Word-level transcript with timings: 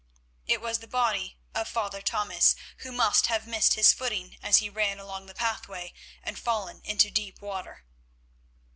It 0.47 0.61
was 0.61 0.79
the 0.79 0.87
body 0.87 1.37
of 1.53 1.67
Father 1.67 2.01
Thomas, 2.01 2.55
who 2.77 2.91
must 2.91 3.27
have 3.27 3.45
missed 3.45 3.75
his 3.75 3.93
footing 3.93 4.35
as 4.41 4.57
he 4.57 4.67
ran 4.67 4.97
along 4.97 5.27
the 5.27 5.35
pathway, 5.35 5.93
and 6.23 6.39
fallen 6.39 6.81
into 6.83 7.11
deep 7.11 7.39
water. 7.39 7.85